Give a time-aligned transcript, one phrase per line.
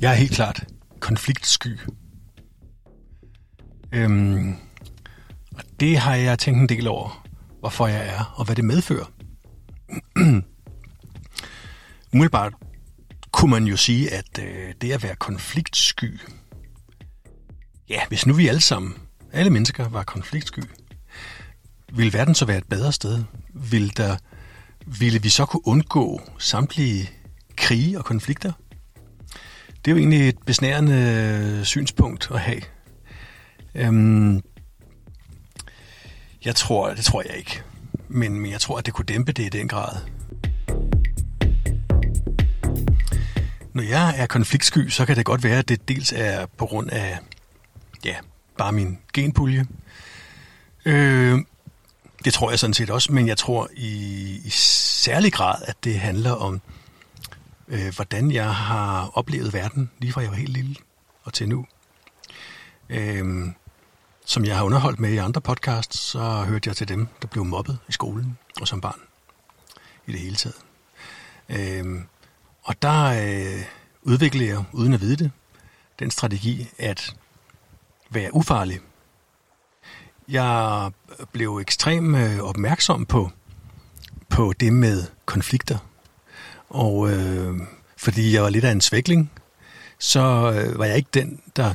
[0.00, 0.64] Jeg er helt klart
[1.00, 1.78] konfliktsky.
[3.92, 4.54] Øhm,
[5.56, 7.26] og det har jeg tænkt en del over,
[7.60, 9.12] hvorfor jeg er, og hvad det medfører.
[12.12, 12.52] Umiddelbart
[13.32, 16.20] kunne man jo sige, at øh, det at være konfliktsky,
[17.88, 18.94] ja, hvis nu vi alle sammen,
[19.32, 20.62] alle mennesker var konfliktsky,
[21.92, 23.24] ville verden så være et bedre sted?
[23.54, 24.16] Ville, der,
[24.86, 27.10] ville vi så kunne undgå samtlige
[27.56, 28.52] krige og konflikter?
[29.84, 30.94] Det er jo egentlig et besnærende
[31.58, 32.60] øh, synspunkt at have.
[33.74, 34.40] Øhm,
[36.44, 37.62] jeg tror, det tror jeg ikke.
[38.08, 39.96] Men, men jeg tror, at det kunne dæmpe det i den grad.
[43.72, 46.90] Når jeg er konfliktsky, så kan det godt være, at det dels er på grund
[46.90, 47.18] af,
[48.04, 48.16] ja,
[48.58, 49.66] bare min genpulje.
[50.84, 51.38] Øh,
[52.24, 53.92] det tror jeg sådan set også, men jeg tror i,
[54.44, 56.60] i særlig grad, at det handler om,
[57.70, 60.76] øh, hvordan jeg har oplevet verden, lige fra jeg var helt lille
[61.22, 61.66] og til nu.
[62.88, 63.46] Øh,
[64.24, 67.44] som jeg har underholdt med i andre podcasts, så hørte jeg til dem, der blev
[67.44, 69.00] mobbet i skolen og som barn
[70.06, 70.56] i det hele taget.
[71.48, 72.00] Øh,
[72.62, 73.64] og der øh,
[74.02, 75.30] udviklede jeg, uden at vide det,
[75.98, 77.16] den strategi at
[78.10, 78.80] være ufarlig.
[80.28, 80.90] Jeg
[81.32, 83.30] blev ekstremt øh, opmærksom på,
[84.28, 85.78] på det med konflikter.
[86.70, 87.60] Og øh,
[87.96, 89.30] fordi jeg var lidt af en svækling,
[89.98, 91.74] så øh, var jeg ikke den, der,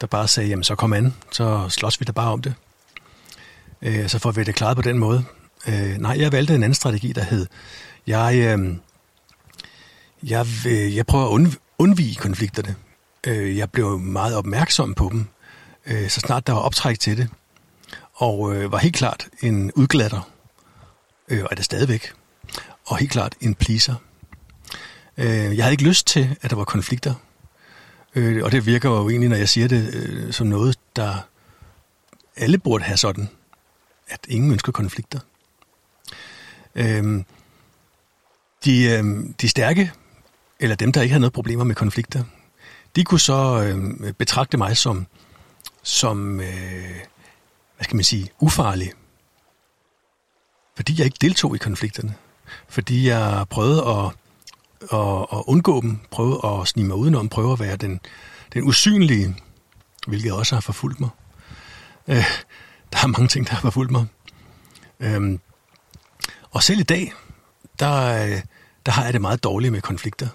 [0.00, 2.54] der bare sagde, jamen så kom an, så slås vi da bare om det.
[3.82, 5.24] Øh, så får vi det klaret på den måde.
[5.68, 7.46] Øh, nej, jeg valgte en anden strategi, der hed,
[8.06, 8.76] jeg, øh,
[10.22, 12.76] jeg, øh, jeg prøver at undvige konflikterne.
[13.26, 15.26] Øh, jeg blev meget opmærksom på dem,
[15.86, 17.28] øh, så snart der var optræk til det.
[18.14, 20.30] Og øh, var helt klart en udglatter,
[21.28, 22.12] øh, og er det stadigvæk.
[22.86, 23.94] Og helt klart en pleaser.
[25.20, 27.14] Øh, jeg havde ikke lyst til, at der var konflikter.
[28.14, 31.14] Øh, og det virker jo egentlig, når jeg siger det, øh, som noget, der
[32.36, 33.28] alle burde have sådan,
[34.08, 35.20] at ingen ønsker konflikter.
[36.74, 37.24] Øh,
[38.64, 39.04] de, øh,
[39.40, 39.92] de stærke
[40.60, 42.24] eller dem, der ikke havde noget problemer med konflikter,
[42.96, 45.06] de kunne så øh, betragte mig som,
[45.82, 47.00] som øh,
[47.76, 48.92] hvad skal man sige, ufarlig.
[50.76, 52.14] Fordi jeg ikke deltog i konflikterne.
[52.68, 54.12] Fordi jeg prøvede at,
[54.82, 58.00] at, at undgå dem, prøve at snige mig udenom, prøve at være den,
[58.52, 59.36] den usynlige,
[60.06, 61.10] hvilket også har forfulgt mig.
[62.08, 62.24] Øh,
[62.92, 64.06] der er mange ting, der har forfulgt mig.
[65.00, 65.38] Øh,
[66.50, 67.12] og selv i dag,
[67.78, 68.40] der,
[68.86, 70.28] der har jeg det meget dårligt med konflikter.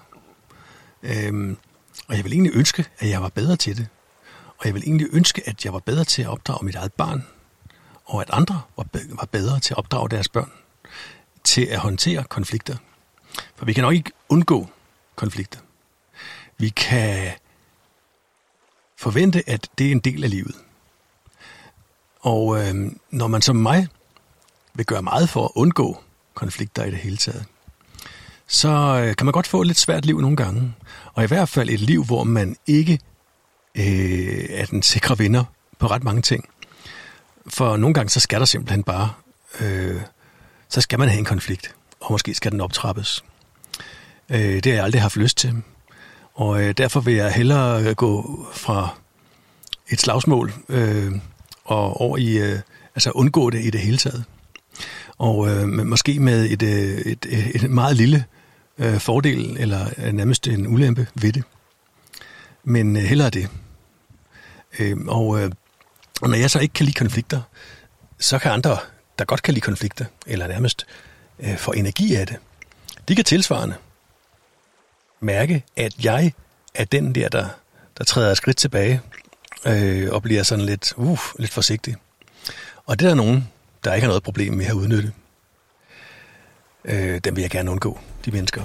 [1.02, 1.56] Øh,
[2.08, 3.88] og jeg vil egentlig ønske, at jeg var bedre til det.
[4.58, 7.26] Og jeg vil egentlig ønske, at jeg var bedre til at opdrage mit eget barn,
[8.04, 10.50] og at andre var, var bedre til at opdrage deres børn,
[11.44, 12.76] til at håndtere konflikter.
[13.56, 14.68] For vi kan nok ikke undgå
[15.16, 15.60] konflikter.
[16.58, 17.32] Vi kan
[18.96, 20.54] forvente, at det er en del af livet.
[22.20, 22.74] Og øh,
[23.10, 23.88] når man som mig
[24.74, 26.02] vil gøre meget for at undgå
[26.34, 27.44] konflikter i det hele taget,
[28.46, 30.74] så øh, kan man godt få et lidt svært liv nogle gange.
[31.14, 32.98] Og i hvert fald et liv, hvor man ikke
[33.74, 35.44] øh, er den sikre vinder
[35.78, 36.48] på ret mange ting.
[37.46, 39.12] For nogle gange, så skal der simpelthen bare,
[39.60, 40.00] øh,
[40.68, 41.74] så skal man have en konflikt,
[42.06, 43.24] og måske skal den optrappes.
[44.30, 45.62] Øh, det har jeg aldrig haft lyst til.
[46.34, 48.88] Og øh, derfor vil jeg hellere øh, gå fra
[49.88, 51.12] et slagsmål øh,
[51.64, 52.58] og over i, øh,
[52.94, 54.24] altså undgå det i det hele taget.
[55.18, 58.24] Og øh, måske med et, øh, et, et, et meget lille
[58.78, 61.42] øh, fordel eller øh, nærmest en ulempe ved det.
[62.64, 63.48] Men øh, hellere det.
[64.78, 65.50] Øh, og, øh,
[66.22, 67.40] og når jeg så ikke kan lide konflikter,
[68.18, 68.78] så kan andre,
[69.18, 72.36] der godt kan lide konflikter, eller nærmest øh, Øh, få energi af det,
[73.08, 73.74] de kan tilsvarende
[75.20, 76.32] mærke, at jeg
[76.74, 77.48] er den der, der,
[77.98, 79.00] der træder et skridt tilbage
[79.66, 81.96] øh, og bliver sådan lidt, uh, lidt forsigtig.
[82.86, 83.48] Og det er der nogen,
[83.84, 85.12] der ikke har noget problem med at udnytte.
[86.84, 88.62] Øh, dem vil jeg gerne undgå, de mennesker.